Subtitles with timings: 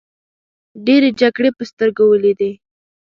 [0.85, 2.51] ډیرې جګړې په سترګو ولیدې.